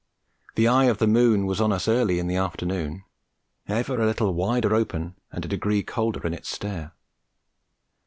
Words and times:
The 0.55 0.67
eye 0.67 0.85
of 0.85 0.97
the 0.97 1.05
moon 1.05 1.45
was 1.45 1.61
on 1.61 1.71
us 1.71 1.87
early 1.87 2.17
in 2.17 2.25
the 2.25 2.35
afternoon, 2.35 3.03
ever 3.67 4.01
a 4.01 4.05
little 4.07 4.33
wider 4.33 4.73
open 4.73 5.15
and 5.31 5.45
a 5.45 5.47
degree 5.47 5.83
colder 5.83 6.25
in 6.25 6.33
its 6.33 6.49
stare. 6.49 6.93